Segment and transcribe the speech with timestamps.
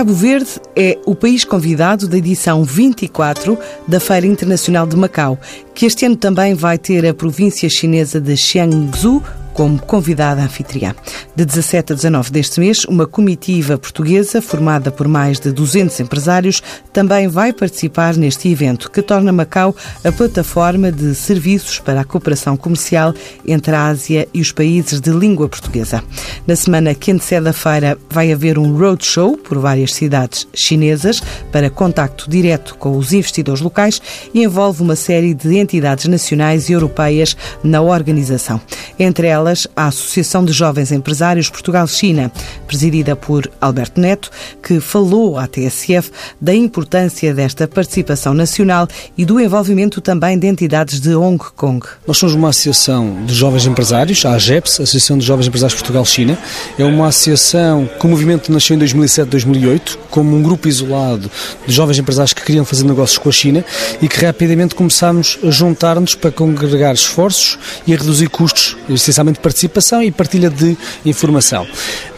[0.00, 5.38] Cabo Verde é o país convidado da edição 24 da Feira Internacional de Macau,
[5.74, 9.22] que este ano também vai ter a província chinesa de Jiangsu
[9.52, 10.94] como convidada anfitriã.
[11.34, 16.62] De 17 a 19 deste mês, uma comitiva portuguesa, formada por mais de 200 empresários,
[16.92, 22.56] também vai participar neste evento, que torna Macau a plataforma de serviços para a cooperação
[22.56, 23.14] comercial
[23.46, 26.02] entre a Ásia e os países de língua portuguesa.
[26.46, 31.70] Na semana que antecede a feira, vai haver um roadshow por várias cidades chinesas para
[31.70, 34.00] contacto direto com os investidores locais
[34.32, 38.60] e envolve uma série de entidades nacionais e europeias na organização.
[38.98, 42.30] Entre elas, delas a Associação de Jovens Empresários Portugal-China,
[42.66, 44.30] presidida por Alberto Neto,
[44.62, 48.86] que falou à TSF da importância desta participação nacional
[49.16, 51.86] e do envolvimento também de entidades de Hong Kong.
[52.06, 56.38] Nós somos uma associação de jovens empresários, a AGEPS, Associação de Jovens Empresários Portugal-China.
[56.78, 61.30] É uma associação que o movimento nasceu em 2007-2008, como um grupo isolado
[61.66, 63.64] de jovens empresários que queriam fazer negócios com a China
[64.02, 69.40] e que rapidamente começámos a juntar-nos para congregar esforços e a reduzir custos, essencialmente de
[69.40, 71.66] participação e partilha de informação.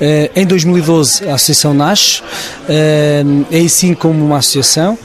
[0.01, 2.23] Eh, em 2012 a associação nasce,
[2.69, 4.99] é assim como uma associação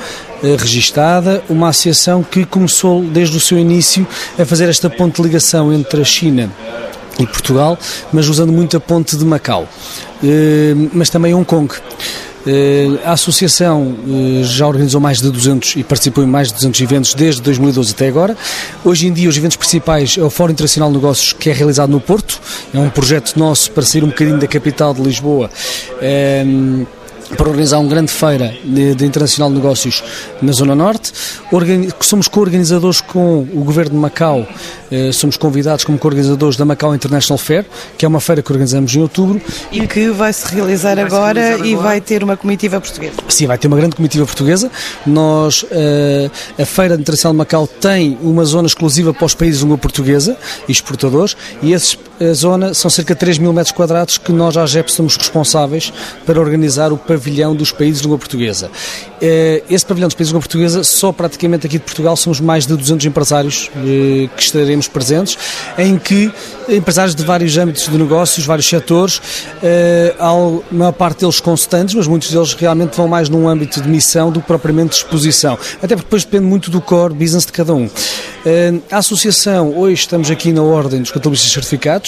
[0.44, 4.06] eh, registada, uma associação que começou desde o seu início
[4.38, 6.52] a fazer esta ponte de ligação entre a China
[7.18, 7.78] e Portugal,
[8.14, 9.68] mas usando muito a ponte de Macau,
[10.94, 11.74] mas também Hong Kong.
[12.48, 16.80] Eh, a Associação eh, já organizou mais de 200 e participou em mais de 200
[16.80, 18.38] eventos desde 2012 até agora.
[18.86, 21.90] Hoje em dia, os eventos principais é o Fórum Internacional de Negócios, que é realizado
[21.90, 22.40] no Porto.
[22.74, 25.50] É um projeto nosso para sair um bocadinho da capital de Lisboa.
[26.02, 26.46] É,
[27.36, 30.04] para organizar uma grande feira de, de, Internacional de Negócios
[30.42, 31.12] na Zona Norte.
[31.52, 34.48] Organi somos co-organizadores com o Governo de Macau,
[34.92, 37.66] eh, somos convidados como co-organizadores da Macau International Fair,
[37.98, 39.42] que é uma feira que organizamos em outubro.
[39.72, 43.16] E que vai se realizar, vai agora, realizar agora, e vai ter uma comitiva portuguesa.
[43.28, 44.72] Sim, vai ter uma grande comitiva portuguesa.
[45.06, 49.66] Nós, eh, a Feira Internacional de Macau tem uma zona exclusiva para os países de
[49.66, 51.98] língua portuguesa, exportadores, e esses,
[52.34, 55.94] zona são cerca de 3 mil metros quadrados que nós, à AGEP, somos responsáveis
[56.26, 58.70] para organizar o pavilhão dos países de língua portuguesa.
[59.22, 62.66] Eh, esse pavilhão dos países de língua portuguesa, só praticamente aqui de Portugal, somos mais
[62.66, 65.38] de 200 empresários eh, que estaremos presentes,
[65.78, 66.32] em que
[66.70, 69.22] empresários de vários âmbitos de negócios, vários setores,
[69.64, 70.32] eh, a
[70.72, 74.42] maior parte deles constantes, mas muitos deles realmente vão mais num âmbito de missão do
[74.42, 75.58] que propriamente de exposição.
[75.78, 77.90] Até porque depois depende muito do core business de cada um.
[78.90, 82.07] A associação, hoje estamos aqui na ordem dos contabilistas certificados,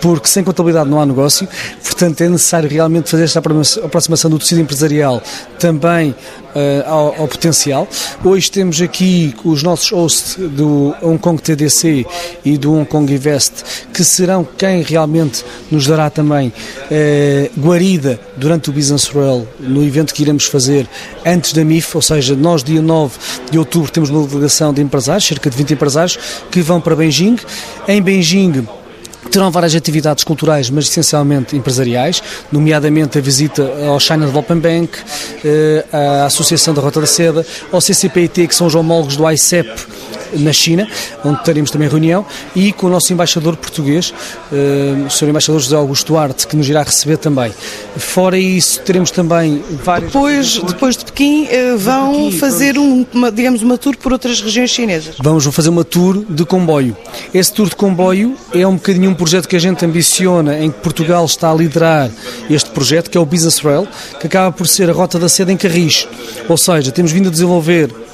[0.00, 1.48] porque sem contabilidade não há negócio,
[1.82, 3.40] portanto é necessário realmente fazer esta
[3.84, 5.22] aproximação do tecido empresarial
[5.58, 7.88] também uh, ao, ao, potencial.
[8.24, 12.06] Hoje temos aqui os nossos hosts do Hong Kong TDC
[12.44, 18.70] e do Hong Kong Invest, que serão quem realmente nos dará também uh, guarida durante
[18.70, 20.88] o Business Rail no evento que iremos fazer
[21.24, 23.16] antes da MIF, ou seja, nós dia 9
[23.50, 26.18] de outubro temos uma delegação de empresários, cerca de 20 empresários,
[26.50, 27.36] que vão para Beijing.
[27.86, 28.66] Em Beijing
[29.30, 34.98] Terão várias atividades culturais, mas essencialmente empresariais, nomeadamente a visita ao China Development Bank,
[35.44, 39.68] eh, à Associação da Rota da Seda, ao CCPIT, que são os homólogos do ICEP
[40.34, 40.88] na China,
[41.24, 42.24] onde teremos também reunião,
[42.54, 44.12] e com o nosso embaixador português,
[44.52, 45.28] uh, o Sr.
[45.28, 47.52] Embaixador José Augusto Duarte, que nos irá receber também.
[47.96, 50.12] Fora isso, teremos também várias...
[50.12, 53.06] Depois, depois de Pequim, uh, vão de Pequim, fazer, vamos...
[53.12, 55.16] um, uma, digamos, uma tour por outras regiões chinesas?
[55.22, 56.96] Vamos fazer uma tour de comboio.
[57.32, 60.78] Esse tour de comboio é um bocadinho um projeto que a gente ambiciona, em que
[60.80, 62.10] Portugal está a liderar
[62.48, 63.86] este projeto, que é o Business Rail,
[64.20, 66.06] que acaba por ser a rota da seda em Carris.
[66.48, 68.07] Ou seja, temos vindo a desenvolver eh,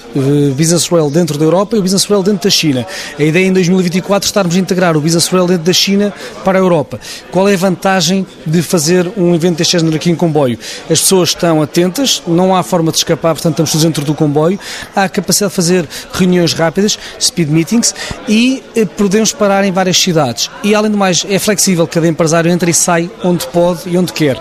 [0.56, 2.86] Business Rail dentro da Europa e o Business Rail dentro da China.
[3.19, 6.12] A ideia em 2024 é estarmos a integrar o Business Rail dentro da China
[6.44, 7.00] para a Europa.
[7.30, 10.58] Qual é a vantagem de fazer um evento deste género aqui em comboio?
[10.91, 14.58] As pessoas estão atentas, não há forma de escapar, portanto estamos todos dentro do comboio,
[14.94, 17.94] há a capacidade de fazer reuniões rápidas, speed meetings,
[18.28, 20.50] e eh, podemos parar em várias cidades.
[20.62, 24.12] E além do mais, é flexível, cada empresário entra e sai onde pode e onde
[24.12, 24.39] quer.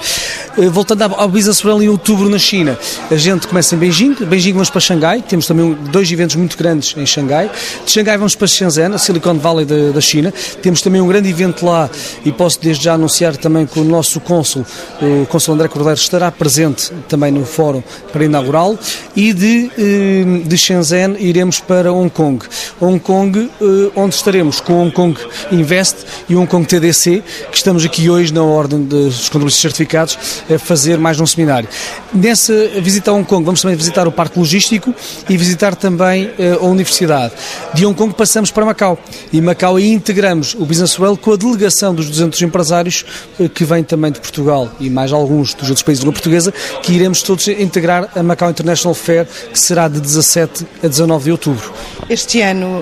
[0.58, 2.78] Eh, voltando ao Business Rail em outubro na China,
[3.10, 6.96] a gente começa em Beijing, Beijing vamos para Xangai, temos também dois eventos muito grandes
[6.98, 7.50] em Xangai.
[7.86, 10.34] De Xangai vamos para Shenzhen, a Silicon Valley da, da China.
[10.62, 11.90] Temos também um grande evento lá
[12.26, 14.66] e posso desde já anunciar também que o nosso cônsul,
[15.02, 18.78] o cônsul André Cordeiro, estará presente também no fórum para inaugurá-lo.
[19.16, 22.44] E de, eh, de Shenzhen iremos para Hong Kong.
[22.84, 25.20] Hong Kong, eh, onde estaremos com Hong Kong
[25.52, 25.98] Invest
[26.28, 30.18] e Hong Kong TDC, que estamos aqui hoje na ordem dos contabilistas certificados
[30.54, 31.70] a fazer mais um seminário.
[32.14, 34.94] Nessa visita a Hong Kong vamos também visitar o Parque Logístico
[35.30, 37.34] e visitar também uh, a universidade.
[37.74, 38.98] De Hong Kong passamos para Macau
[39.32, 43.06] e Macau aí integramos o Business Well com a delegação dos 200 empresários
[43.40, 46.54] uh, que vêm também de Portugal e mais alguns dos outros países de língua portuguesa
[46.82, 51.32] que iremos todos integrar a Macau International Fair que será de 17 a 19 de
[51.32, 51.74] outubro.
[52.10, 52.73] Este ano,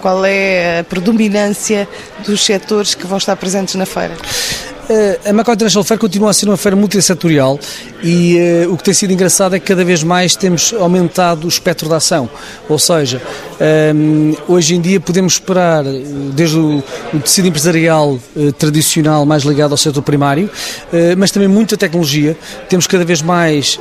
[0.00, 1.88] qual é a predominância
[2.26, 4.14] dos setores que vão estar presentes na feira?
[4.88, 7.58] Eh, a Macau International Fair continua a ser uma feira multissetorial
[8.02, 11.48] e uh, o que tem sido engraçado é que cada vez mais temos aumentado o
[11.48, 12.28] espectro da ação.
[12.68, 13.22] Ou seja,
[13.60, 16.02] um, ehm, hoje em dia podemos esperar, eh,
[16.34, 16.82] desde o,
[17.14, 22.36] o tecido empresarial uh, tradicional mais ligado ao setor primário, uh, mas também muita tecnologia.
[22.68, 23.78] Temos cada vez mais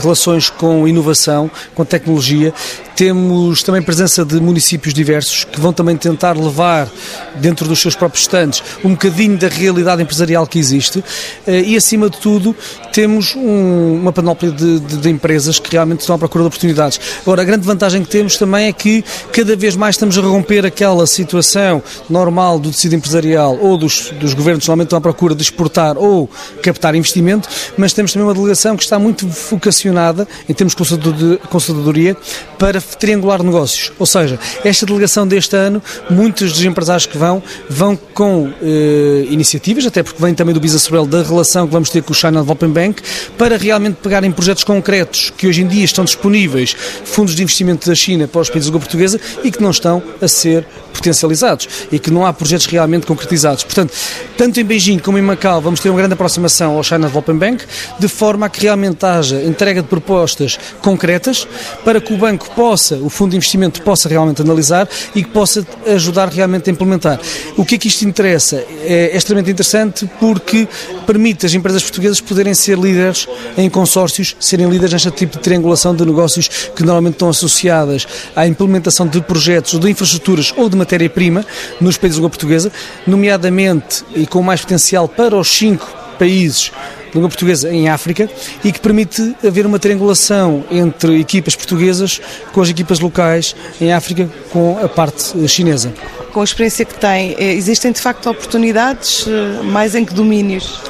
[0.00, 2.52] relações com inovação, com tecnologia.
[2.94, 6.88] Temos também presença de municípios diversos que vão também tentar levar
[7.36, 11.02] dentro dos seus próprios estandes um bocadinho da realidade empresarial que existe
[11.46, 12.54] e, acima de tudo,
[12.92, 17.00] temos um, uma panóplia de, de, de, empresas que realmente estão à procura de oportunidades.
[17.22, 20.66] Agora, a grande vantagem que temos também é que cada vez mais estamos a romper
[20.66, 25.34] aquela situação normal do tecido empresarial ou dos, dos governos que normalmente estão à procura
[25.34, 26.28] de exportar ou
[26.62, 32.16] captar investimento, mas temos também uma delegação que está muito vocacionada, em termos de consultadoria,
[32.58, 33.92] para triangular negócios.
[33.98, 39.86] Ou seja, esta delegação deste ano, muitos dos empresários que vão, vão com eh, iniciativas,
[39.92, 42.40] até porque vem também do Business World, da relação que vamos ter com o China
[42.40, 43.02] Development Bank,
[43.36, 46.74] para realmente pegarem projetos concretos que hoje em dia estão disponíveis,
[47.04, 50.02] fundos de investimento da China para os países da língua portuguesa e que não estão
[50.20, 53.64] a ser potencializados e que não há projetos realmente concretizados.
[53.64, 53.92] Portanto,
[54.36, 57.64] tanto em Beijing como em Macau vamos ter uma grande aproximação ao China Development Bank,
[57.98, 61.46] de forma a que realmente haja entrega de propostas concretas
[61.84, 65.66] para que o banco possa, o fundo de investimento possa realmente analisar e que possa
[65.86, 67.20] ajudar realmente a implementar.
[67.56, 68.64] O que é que isto interessa?
[68.84, 69.81] É extremamente interessante
[70.20, 70.68] porque
[71.06, 73.26] permite às empresas portuguesas poderem ser líderes
[73.56, 78.46] em consórcios, serem líderes neste tipo de triangulação de negócios que normalmente estão associadas à
[78.46, 81.44] implementação de projetos de infraestruturas ou de matéria-prima
[81.80, 82.72] nos países de língua portuguesa,
[83.06, 85.86] nomeadamente e com mais potencial para os cinco
[86.18, 86.70] países
[87.14, 88.28] língua portuguesa em África
[88.64, 92.20] e que permite haver uma triangulação entre equipas portuguesas
[92.52, 95.92] com as equipas locais em África com a parte chinesa.
[96.32, 100.80] Com a experiência que tem, eh, existem de facto oportunidades eh, mais em que domínios?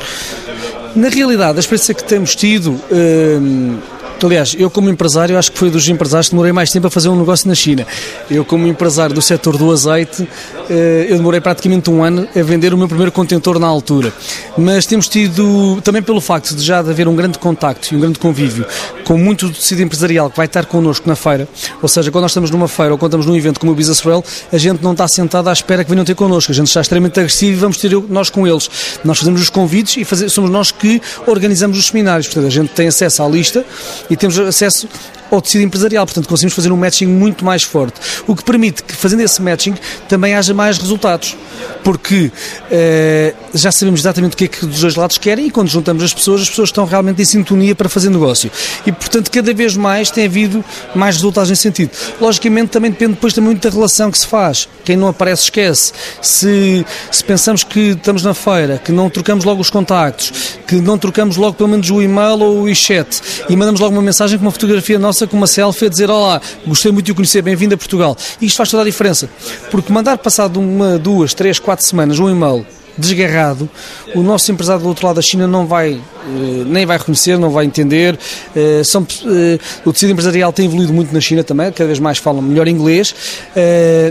[0.94, 2.80] Na realidade, a experiência que temos tido.
[2.90, 3.78] Hum,
[4.26, 7.08] Aliás, eu como empresário, acho que foi dos empresários que demorei mais tempo a fazer
[7.08, 7.86] um negócio na China.
[8.30, 10.26] Eu como empresário do setor do azeite,
[10.70, 14.12] eh, eu demorei praticamente um ano a vender o meu primeiro contentor na altura.
[14.56, 18.00] Mas temos tido, também pelo facto de já de haver um grande contacto e um
[18.00, 18.66] grande convívio
[19.04, 21.48] com muito do tecido empresarial que vai estar connosco na feira,
[21.82, 24.04] ou seja, quando nós estamos numa feira ou quando estamos num evento como o Business
[24.04, 26.80] Well, a gente não está sentado à espera que venham ter connosco, a gente está
[26.80, 28.70] extremamente agressivo e vamos ter nós com eles.
[29.04, 32.88] Nós fazemos os convites e somos nós que organizamos os seminários, portanto a gente tem
[32.88, 33.64] acesso à lista
[34.12, 34.86] e temos acesso
[35.32, 36.04] ao tecido empresarial.
[36.04, 39.74] Portanto, conseguimos fazer um matching muito mais forte, o que permite que, fazendo esse matching,
[40.08, 41.36] também haja mais resultados.
[41.82, 45.68] Porque uh, já sabemos exatamente o que é que os dois lados querem e quando
[45.68, 48.50] juntamos as pessoas, as pessoas estão realmente em sintonia para fazer negócio.
[48.86, 50.64] E, portanto, cada vez mais tem havido
[50.94, 51.90] mais resultados nesse sentido.
[52.20, 54.68] Logicamente, também depende depois também muito da relação que se faz.
[54.84, 55.92] Quem não aparece, esquece.
[56.20, 60.98] Se, se pensamos que estamos na feira, que não trocamos logo os contactos, que não
[60.98, 64.44] trocamos logo pelo menos o e-mail ou o chat e mandamos logo uma mensagem com
[64.44, 67.74] uma fotografia nossa com uma selfie a dizer Olá, gostei muito de o conhecer, bem-vindo
[67.74, 68.16] a Portugal.
[68.40, 69.28] E isto faz toda a diferença,
[69.70, 73.68] porque mandar passado uma, duas, três, quatro semanas um e-mail desgarrado,
[74.14, 77.50] o nosso empresário do outro lado da China não vai, eh, nem vai reconhecer, não
[77.50, 78.18] vai entender.
[78.54, 82.18] Eh, são, eh, o tecido empresarial tem evoluído muito na China também, cada vez mais
[82.18, 83.14] falam melhor inglês,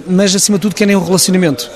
[0.08, 1.70] mas acima de tudo querem um relacionamento.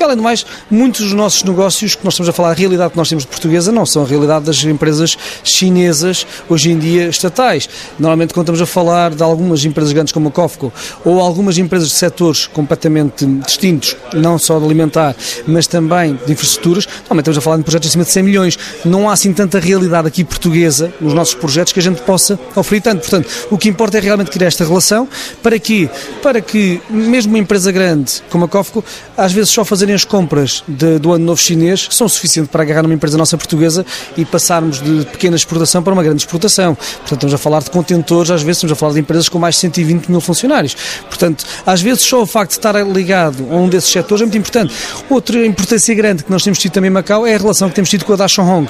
[0.00, 2.92] E, além do mais, muitos dos nossos negócios que nós estamos a falar, a realidade
[2.92, 5.14] que nós temos de portuguesa, não são a realidade das empresas
[5.44, 7.68] chinesas, hoje em dia estatais.
[7.98, 10.72] Normalmente, quando estamos a falar de algumas empresas grandes como a Cofco,
[11.04, 15.14] ou algumas empresas de setores completamente distintos, não só de alimentar,
[15.46, 18.58] mas também de infraestruturas, normalmente estamos a falar de projetos acima de 100 milhões.
[18.86, 22.80] Não há assim tanta realidade aqui portuguesa nos nossos projetos que a gente possa oferir
[22.80, 23.02] tanto.
[23.02, 25.06] Portanto, o que importa é realmente criar esta relação.
[25.42, 25.90] Para quê?
[26.22, 28.82] Para que, mesmo uma empresa grande como a Cofco,
[29.14, 32.82] às vezes só fazer as compras de, do ano novo chinês são suficientes para agarrar
[32.82, 33.84] numa empresa nossa portuguesa
[34.16, 36.74] e passarmos de pequena exportação para uma grande exportação.
[36.74, 39.54] Portanto, estamos a falar de contentores, às vezes estamos a falar de empresas com mais
[39.54, 40.76] de 120 mil funcionários.
[41.08, 44.38] Portanto, às vezes só o facto de estar ligado a um desses setores é muito
[44.38, 44.74] importante.
[45.08, 47.90] Outra importância grande que nós temos tido também em Macau é a relação que temos
[47.90, 48.68] tido com a Dachshund Hong.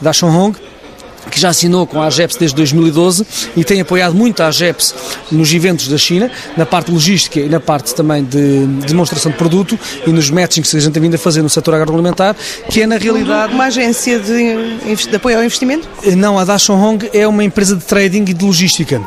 [0.00, 0.69] Dachshund Hong
[1.30, 4.94] que já assinou com a AGEPS desde 2012 e tem apoiado muito a AGEPS
[5.30, 9.78] nos eventos da China, na parte logística e na parte também de demonstração de produto
[10.06, 12.36] e nos matchings que a gente tem vindo a fazer no setor agroalimentar,
[12.68, 13.52] que é na realidade...
[13.52, 15.88] Uma agência de, de apoio ao investimento?
[16.16, 19.00] Não, a Dashon Hong é uma empresa de trading e de logística.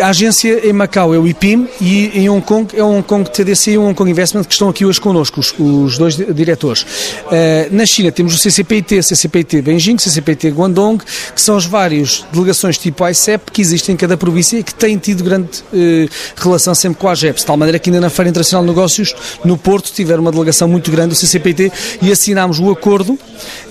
[0.00, 3.28] A agência em Macau é o IPIM e em Hong Kong é o Hong Kong
[3.28, 6.82] TDC e o Hong Kong Investment que estão aqui hoje connosco, os, os dois diretores.
[6.82, 11.02] Uh, na China temos o CCPIT, CCPIT Beijing, CCPIT Guangdong,
[11.34, 14.96] que são as várias delegações tipo ICEP que existem em cada província e que têm
[14.96, 18.30] tido grande uh, relação sempre com a AGEPS, de tal maneira que ainda na Feira
[18.30, 22.70] Internacional de Negócios no Porto tiveram uma delegação muito grande do CCPIT e assinámos o
[22.70, 23.18] acordo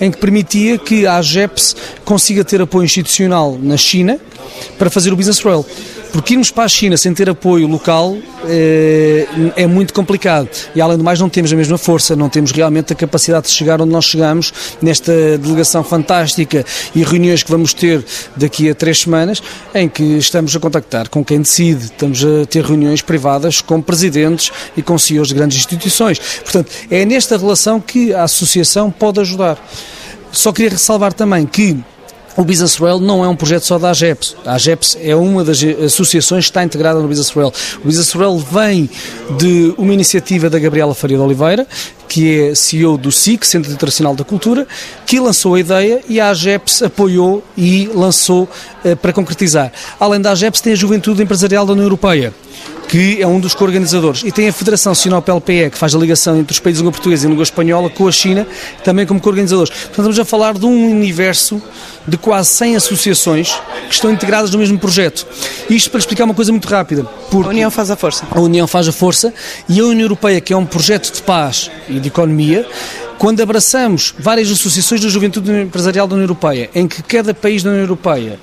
[0.00, 4.18] em que permitia que a AGEPS consiga ter apoio institucional na China
[4.78, 5.64] para fazer o Business Rail.
[6.12, 10.48] Porque irmos para a China sem ter apoio local é, é, muito complicado.
[10.74, 13.52] E além do mais, não temos a mesma força, não temos realmente a capacidade de
[13.52, 18.04] chegar onde nós chegamos nesta delegação fantástica e reuniões que vamos ter
[18.36, 19.42] daqui a três semanas,
[19.74, 24.50] em que estamos a contactar com quem decide, estamos a ter reuniões privadas com presidentes
[24.76, 26.18] e com CEOs de grandes instituições.
[26.18, 29.58] Portanto, é nesta relação que a associação pode ajudar.
[30.32, 31.76] Só queria ressalvar também que
[32.38, 34.36] o Business Rail não é um projeto só da AGEPS.
[34.46, 37.52] A AGEPS é uma das associações que está integrada no Business Rail.
[37.82, 38.88] O Business Rail vem
[39.36, 41.66] de uma iniciativa da Gabriela Faria de Oliveira,
[42.08, 44.68] que é CEO do SIC, Centro Internacional da Cultura,
[45.04, 48.48] que lançou a ideia e a AGEPS apoiou e lançou
[48.84, 49.72] uh, para concretizar.
[49.98, 52.32] Além da AGEPS, tem a Juventude Empresarial da União Europeia
[52.88, 54.22] que é um dos co-organizadores.
[54.24, 57.26] E tem a Federação Sinop-LPE, que faz a ligação entre os países de língua portuguesa
[57.26, 58.46] e língua espanhola, com a China,
[58.82, 59.70] também como co-organizadores.
[59.70, 61.62] Portanto, estamos a falar de um universo
[62.06, 63.52] de quase 100 associações
[63.86, 65.26] que estão integradas no mesmo projeto.
[65.68, 67.06] Isto para explicar uma coisa muito rápida.
[67.32, 68.26] a União faz a força.
[68.30, 69.34] A União faz a força
[69.68, 72.66] e a União Europeia, que é um projeto de paz e de economia,
[73.18, 77.70] quando abraçamos várias associações da juventude empresarial da União Europeia, em que cada país da
[77.70, 78.38] União Europeia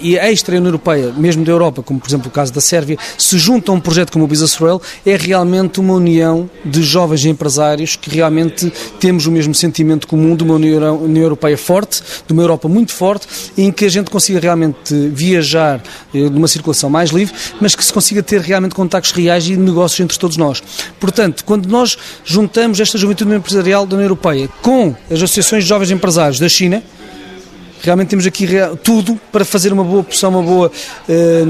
[0.00, 3.38] e a extra-União Europeia, mesmo da Europa, como por exemplo o caso da Sérvia, se
[3.38, 7.96] juntam a um projeto como o Business Rail, é realmente uma união de jovens empresários
[7.96, 12.42] que realmente temos o mesmo sentimento comum de uma União, União Europeia forte, de uma
[12.42, 13.26] Europa muito forte,
[13.56, 15.82] em que a gente consiga realmente viajar
[16.14, 20.00] eh, numa circulação mais livre, mas que se consiga ter realmente contactos reais e negócios
[20.00, 20.62] entre todos nós.
[21.00, 25.90] Portanto, quando nós juntamos esta juventude empresarial da União Europeia com as associações de jovens
[25.90, 26.82] empresários da China,
[27.82, 28.46] realmente temos aqui
[28.82, 30.72] tudo para fazer uma boa opção, uma boa
[31.08, 31.42] eh,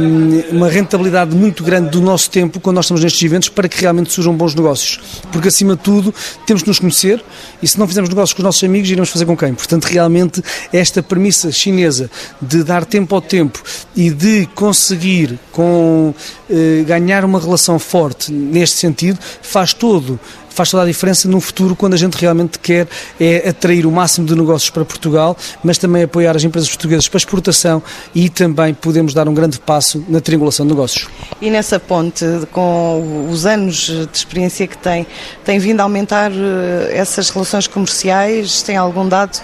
[0.51, 4.13] uma rentabilidade muito grande do nosso tempo quando nós estamos nestes eventos para que realmente
[4.13, 5.01] surjam bons negócios.
[5.31, 6.15] Porque acima de tudo
[6.47, 7.23] temos que nos conhecer
[7.63, 9.55] e se não fizermos negócios com os nossos amigos, iremos fazer com quem?
[9.55, 12.11] Portanto, realmente esta premissa chinesa
[12.41, 13.63] de dar tempo ao tempo
[13.95, 16.15] e de conseguir com
[16.51, 20.19] eh, ganhar uma relação forte neste sentido faz todo
[20.53, 22.87] faz toda a diferença no futuro quando a gente realmente quer
[23.21, 27.19] é atrair o máximo de negócios para Portugal, mas também apoiar as empresas portuguesas para
[27.19, 27.83] exportação
[28.15, 31.09] e também podemos dar um grande passo na triangulação de negócios.
[31.41, 35.07] E nessa ponte, com os anos de experiência que tem,
[35.45, 38.63] tem vindo a aumentar eh, essas relações comerciais?
[38.63, 39.41] Tem algum dado?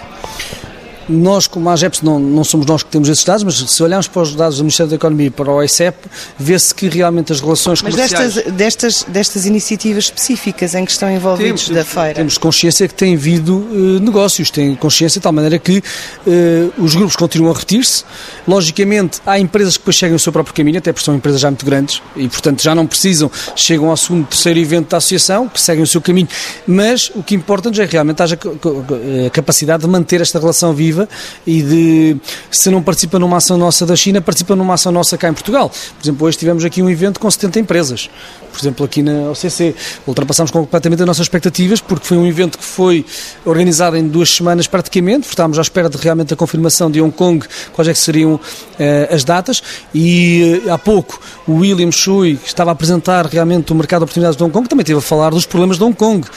[1.09, 4.07] Nós, como a AGEPS, não, não somos nós que temos esses dados, mas se olharmos
[4.07, 5.97] para os dados do Ministério da Economia e para o ICEP,
[6.37, 8.35] vê-se que realmente as relações mas comerciais...
[8.35, 12.13] Mas destas, destas, destas iniciativas específicas em que estão envolvidos temos, da feira?
[12.13, 16.95] Temos consciência que tem havido uh, negócios, tem consciência de tal maneira que uh, os
[16.95, 18.03] grupos continuam a repetir-se.
[18.47, 21.49] Logicamente, há empresas que depois chegam ao seu próprio caminho, até porque são empresas já
[21.49, 25.59] muito grandes e, portanto, já não precisam, chegam ao segundo, terceiro evento da associação, que
[25.59, 26.27] seguem o seu caminho,
[26.67, 30.98] mas o que importa é realmente haja a capacidade de manter esta relação viva
[31.45, 32.17] e de,
[32.49, 35.69] se não participa numa ação nossa da China, participa numa ação nossa cá em Portugal.
[35.69, 38.09] Por exemplo, hoje tivemos aqui um evento com 70 empresas.
[38.51, 39.75] Por exemplo, aqui na OCC,
[40.07, 43.05] ultrapassamos completamente as nossas expectativas, porque foi um evento que foi
[43.45, 47.45] organizado em duas semanas praticamente, estávamos à espera de realmente a confirmação de Hong Kong,
[47.73, 48.39] quais é que seriam
[48.77, 49.61] eh, as datas,
[49.93, 54.03] e eh, há pouco o William Shui, que estava a apresentar realmente o mercado de
[54.05, 56.27] oportunidades de Hong Kong, também esteve a falar dos problemas de Hong Kong.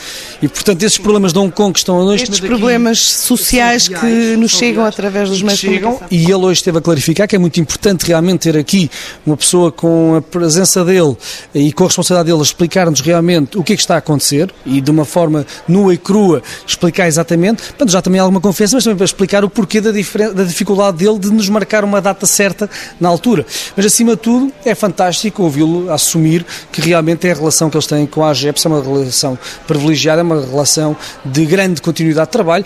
[0.41, 4.37] E, portanto, esses problemas de Hong Kong que estão a Estes problemas aqui, sociais que
[4.37, 6.01] nos chegam através dos meios chegam.
[6.11, 8.91] E ele hoje esteve a clarificar que é muito importante realmente ter aqui
[9.25, 11.17] uma pessoa com a presença dele
[11.55, 14.53] e com a responsabilidade dele a explicar-nos realmente o que é que está a acontecer
[14.67, 17.63] e de uma forma nua e crua explicar exatamente.
[17.63, 20.97] Portanto, já também há alguma confiança, mas também para explicar o porquê da, da dificuldade
[20.97, 22.69] dele de nos marcar uma data certa
[23.01, 23.47] na altura.
[23.77, 27.87] Mas acima de tudo, é fantástico ouvi-lo assumir que realmente é a relação que eles
[27.87, 32.29] têm com a AGEPS, é uma relação privilegiada, é uma uma relação de grande continuidade
[32.29, 32.65] de trabalho.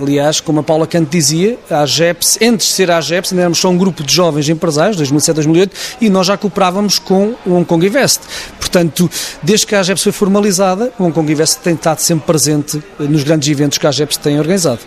[0.00, 3.58] Aliás, como a Paula Canto dizia, a AGEPS, antes de ser a AGEPS, ainda éramos
[3.58, 5.70] só um grupo de jovens empresários, 2007-2008,
[6.00, 8.20] e nós já cooperávamos com o Hong Kong Invest.
[8.58, 9.08] Portanto,
[9.42, 13.22] desde que a AGEPS foi formalizada, o Hong Kong Invest tem estado sempre presente nos
[13.22, 14.80] grandes eventos que a AGEPS tem organizado.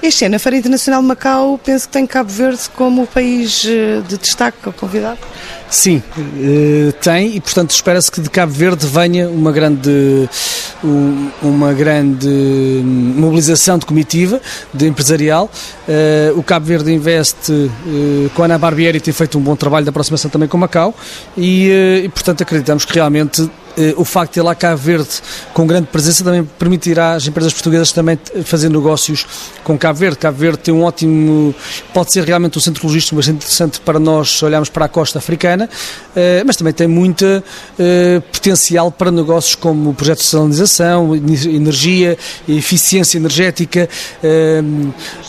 [0.00, 3.62] Este ano, a Feira Internacional de Macau, penso que tem Cabo Verde como o país
[3.62, 5.18] de destaque convidado?
[5.68, 6.02] Sim,
[7.02, 10.28] tem e, portanto, espera-se que de Cabo Verde venha uma grande,
[11.42, 12.28] uma grande
[12.84, 14.40] mobilização de comitiva,
[14.72, 15.50] de empresarial.
[16.36, 17.52] O Cabo Verde Invest,
[18.34, 20.94] com a Ana Barbieri, tem feito um bom trabalho de aproximação também com Macau
[21.36, 23.50] e, e portanto, acreditamos que realmente
[23.96, 25.08] o facto de lá Cabo Verde
[25.52, 29.26] com grande presença também permitirá às empresas portuguesas também fazer negócios
[29.62, 30.18] com Cabo Verde.
[30.18, 31.54] Cabo Verde tem um ótimo,
[31.92, 35.68] pode ser realmente um centro logístico bastante interessante para nós olharmos para a costa africana,
[36.46, 37.44] mas também tem muita
[38.32, 42.16] potencial para negócios como projetos de salinização, energia,
[42.48, 43.88] eficiência energética,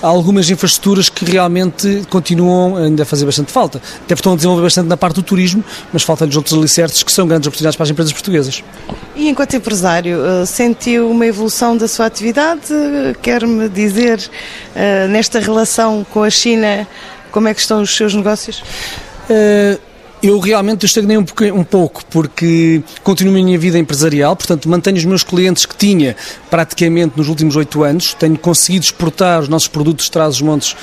[0.02, 3.82] algumas infraestruturas que realmente continuam ainda a fazer bastante falta.
[4.06, 7.28] Até estão a desenvolver bastante na parte do turismo, mas faltam-lhes outros alicerces que são
[7.28, 8.64] grandes oportunidades para as empresas portuguesas portuguesas.
[9.16, 12.62] E enquanto empresário, sentiu uma evolução da sua atividade?
[13.22, 14.20] Quer-me dizer,
[15.10, 16.88] nesta relação com a China,
[17.32, 18.64] como é que estão os seus negócios?
[19.30, 19.87] Uh
[20.22, 25.06] eu realmente estagnei um, um pouco porque continuo a minha vida empresarial, portanto mantenho os
[25.06, 26.16] meus clientes que tinha
[26.50, 30.76] praticamente nos últimos oito anos, tenho conseguido exportar os nossos produtos de Trás-os-Montes,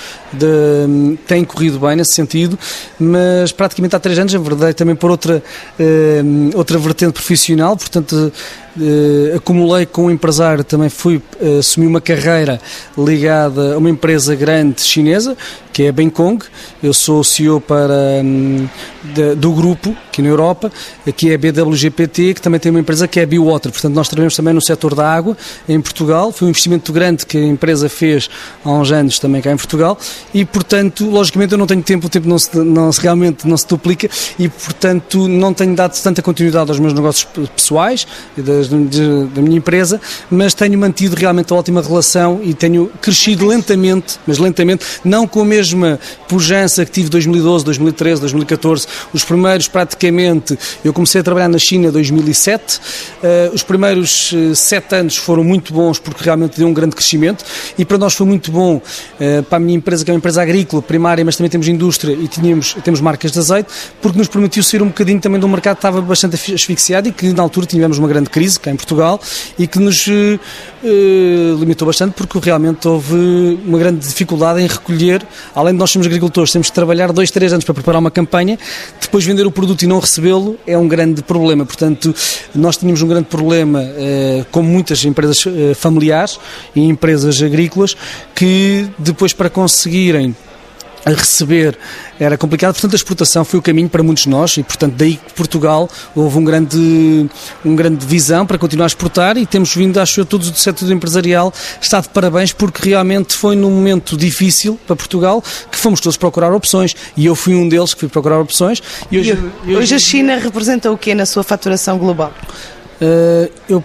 [1.27, 2.59] tem corrido bem nesse sentido,
[2.99, 5.43] mas praticamente há três anos enverdei também por outra,
[5.79, 8.33] uh, outra vertente profissional, portanto
[8.77, 12.61] Uh, acumulei com um empresário, também fui uh, assumi uma carreira
[12.99, 15.37] ligada a uma empresa grande chinesa,
[15.73, 16.47] que é a Bangkok.
[16.83, 18.69] Eu sou CEO para, um,
[19.03, 20.73] de, do grupo aqui na Europa,
[21.07, 23.73] aqui é a BWGPT, que também tem uma empresa que é a Biwater.
[23.73, 25.37] Portanto, nós trabalhamos também no setor da água
[25.69, 26.31] em Portugal.
[26.31, 28.31] Foi um investimento grande que a empresa fez
[28.65, 29.99] há uns anos também cá em Portugal
[30.33, 33.67] e, portanto, logicamente eu não tenho tempo, o tempo não se, não realmente não se
[33.67, 39.59] duplica e, portanto, não tenho dado tanta continuidade aos meus negócios pessoais das, da minha
[39.59, 45.27] empresa, mas tenho mantido realmente a ótima relação e tenho crescido lentamente, mas lentamente, não
[45.27, 51.25] com a mesma pujança que tive 2012, 2013, 2014, os primeiros praticamente eu comecei a
[51.25, 52.79] trabalhar na China em 2007.
[52.79, 57.45] Uh, os primeiros uh, sete anos foram muito bons porque realmente deu um grande crescimento
[57.79, 60.43] e para nós foi muito bom, uh, para a minha empresa, que é uma empresa
[60.43, 63.69] agrícola, primária, mas também temos indústria e tínhamos, temos marcas de azeite,
[64.01, 67.13] porque nos permitiu sair um bocadinho também de um mercado que estava bastante asfixiado e
[67.13, 69.21] que na altura tivemos uma grande crise cá em Portugal
[69.59, 70.07] e que nos
[71.59, 73.15] limitou bastante porque realmente houve
[73.65, 77.53] uma grande dificuldade em recolher, além de nós sermos agricultores, temos de trabalhar dois, três
[77.53, 78.59] anos para preparar uma campanha,
[79.01, 81.65] depois vender o produto e não recebê-lo é um grande problema.
[81.65, 82.15] Portanto,
[82.55, 86.39] nós tínhamos um grande problema, eh, como muitas empresas eh, familiares
[86.75, 87.97] e empresas agrícolas,
[88.35, 90.35] que depois para conseguirem
[91.05, 91.77] a receber
[92.19, 95.17] era complicado, portanto a exportação foi o caminho para muitos de nós e portanto daí
[95.17, 97.29] que Portugal houve um grande,
[97.65, 100.91] um grande visão para continuar a exportar e temos vindo, acho eu, todos do setor
[100.91, 106.17] empresarial está de parabéns porque realmente foi num momento difícil para Portugal que fomos todos
[106.17, 108.83] procurar opções e eu fui um deles que fui procurar opções.
[109.11, 109.31] E hoje,
[109.65, 112.33] e hoje, hoje a China representa o que na sua faturação global?
[113.01, 113.85] Uh, eu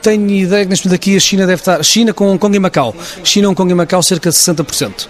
[0.00, 2.60] tenho ideia que neste momento aqui a China deve estar, China com Hong Kong e
[2.60, 5.08] Macau, China, Hong Kong e Macau cerca de 60%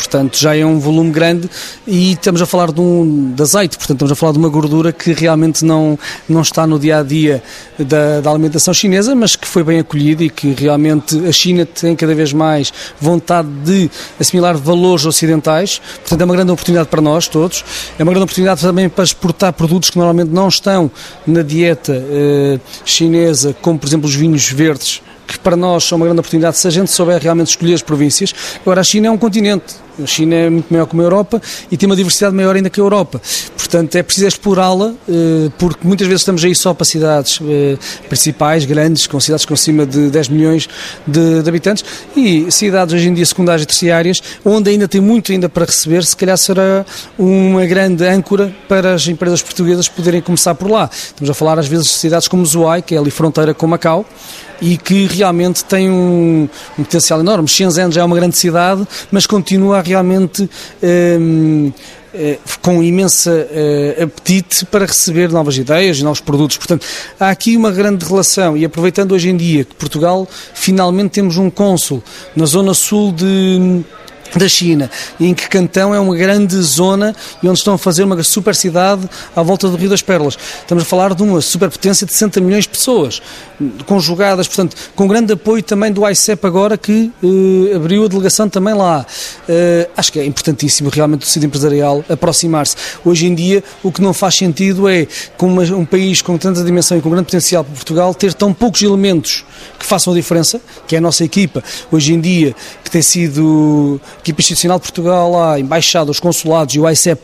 [0.00, 1.48] portanto já é um volume grande
[1.86, 4.92] e estamos a falar de, um, de azeite, portanto estamos a falar de uma gordura
[4.92, 7.42] que realmente não, não está no dia a dia
[7.78, 11.94] da, da alimentação chinesa, mas que foi bem acolhida e que realmente a China tem
[11.94, 17.28] cada vez mais vontade de assimilar valores ocidentais, portanto é uma grande oportunidade para nós
[17.28, 17.62] todos,
[17.98, 20.90] é uma grande oportunidade também para exportar produtos que normalmente não estão
[21.26, 26.06] na dieta eh, chinesa, como por exemplo os vinhos verdes que para nós são uma
[26.06, 28.34] grande oportunidade se a gente souber realmente escolher as províncias.
[28.62, 31.76] Agora, a China é um continente, a China é muito maior que a Europa e
[31.76, 33.20] tem uma diversidade maior ainda que a Europa.
[33.56, 37.76] Portanto, é preciso explorá-la, eh, porque muitas vezes estamos aí só para cidades eh,
[38.08, 40.68] principais, grandes, com cidades com acima de 10 milhões
[41.06, 41.84] de, de habitantes
[42.16, 46.04] e cidades hoje em dia secundárias e terciárias, onde ainda tem muito ainda para receber,
[46.04, 46.84] se calhar será
[47.18, 50.90] uma grande âncora para as empresas portuguesas poderem começar por lá.
[50.92, 54.06] Estamos a falar às vezes de cidades como Zuai, que é ali fronteira com Macau,
[54.60, 57.48] e que realmente tem um, um, potencial enorme.
[57.48, 60.48] Shenzhen já é uma grande cidade, mas continua realmente
[60.82, 61.72] um,
[62.12, 66.56] eh, com imensa uh, apetite para receber novas ideias novos produtos.
[66.56, 66.84] Portanto,
[67.20, 71.48] há aqui uma grande relação e aproveitando hoje em dia que Portugal finalmente temos um
[71.48, 72.02] cônsul
[72.34, 73.84] na zona sul de
[74.36, 78.22] da China, em que Cantão é uma grande zona e onde estão a fazer uma
[78.22, 80.38] super cidade à volta do Rio das Pérolas.
[80.60, 83.20] Estamos a falar de uma superpotência de 60 milhões de pessoas,
[83.86, 88.74] conjugadas, portanto, com grande apoio também do ICEP agora, que eh, abriu a delegação também
[88.74, 89.04] lá.
[89.48, 92.76] Eh, acho que é importantíssimo realmente o tecido empresarial aproximar-se.
[93.04, 96.62] Hoje em dia, o que não faz sentido é, com uma, um país com tanta
[96.62, 99.44] dimensão e com grande potencial para Portugal, ter tão poucos elementos
[99.78, 104.00] que façam a diferença, que é a nossa equipa, hoje em dia, que tem sido
[104.20, 107.20] equipa institucional de Portugal, a embaixada, os consulados e o ICEP,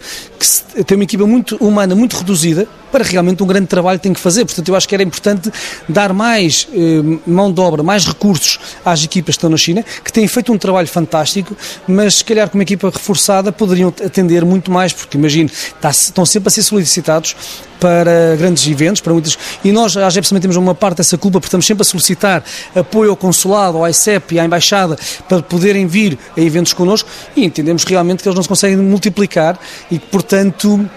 [0.74, 4.12] que tem uma equipa muito humana, muito reduzida, para realmente um grande trabalho que tem
[4.12, 4.44] que fazer.
[4.44, 5.53] Portanto, eu acho que era importante
[5.88, 10.12] dar mais eh, mão de obra, mais recursos às equipas que estão na China, que
[10.12, 14.70] têm feito um trabalho fantástico, mas se calhar com uma equipa reforçada poderiam atender muito
[14.70, 17.37] mais, porque imagino, está, estão sempre a ser solicitados
[17.81, 19.38] para grandes eventos, para muitas.
[19.64, 22.42] E nós, a AGEP, também temos uma parte dessa culpa, porque estamos sempre a solicitar
[22.75, 27.44] apoio ao consulado, ao ICEP e à embaixada para poderem vir a eventos connosco e
[27.44, 29.59] entendemos realmente que eles não se conseguem multiplicar
[29.90, 30.88] e portanto,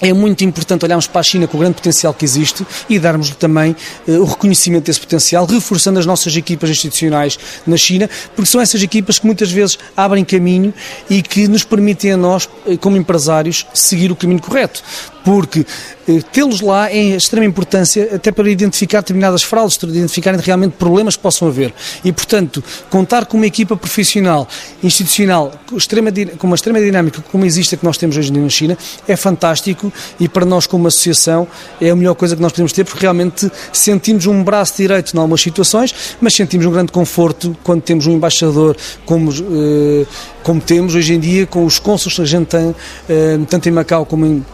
[0.00, 3.34] é muito importante olharmos para a China com o grande potencial que existe e darmos-lhe
[3.34, 3.76] também
[4.06, 8.82] uh, o reconhecimento desse potencial, reforçando as nossas equipas institucionais na China, porque são essas
[8.82, 10.72] equipas que muitas vezes abrem caminho
[11.08, 14.82] e que nos permitem a nós, eh, como empresários, seguir o caminho correto
[15.24, 15.66] porque
[16.06, 20.72] eh, tê-los lá é de extrema importância até para identificar determinadas fraudes, para identificarem realmente
[20.72, 21.72] problemas que possam haver.
[22.04, 24.46] E, portanto, contar com uma equipa profissional,
[24.82, 28.76] institucional, com, uma extrema dinâmica como existe a que nós temos hoje na China,
[29.08, 31.48] é fantástico e para nós, como associação,
[31.80, 35.18] é a melhor coisa que nós podemos ter, porque realmente sentimos um braço direito em
[35.18, 40.06] algumas situações, mas sentimos um grande conforto quando temos um embaixador como, eh,
[40.42, 42.74] como temos hoje em dia, com os cônsules que a gente tem,
[43.08, 44.44] eh, tanto em Macau como em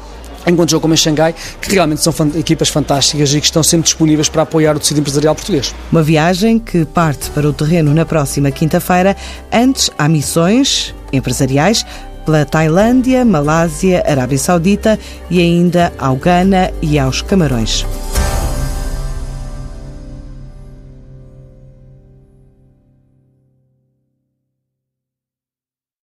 [0.46, 4.28] enquanto jogo como em Xangai, que realmente são equipas fantásticas e que estão sempre disponíveis
[4.28, 5.74] para apoiar o tecido empresarial português.
[5.90, 9.16] Uma viagem que parte para o terreno na próxima quinta-feira.
[9.52, 11.84] Antes, há missões empresariais
[12.24, 14.98] pela Tailândia, Malásia, Arábia Saudita
[15.30, 17.84] e ainda ao Ghana e aos Camarões.